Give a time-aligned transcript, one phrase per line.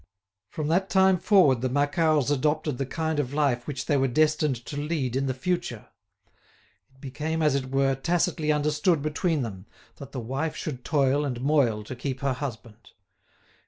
[0.49, 4.55] From that time forward the Macquarts adopted the kind of life which they were destined
[4.65, 5.89] to lead in the future.
[6.89, 9.67] It became, as it were, tacitly understood between them
[9.97, 12.93] that the wife should toil and moil to keep her husband.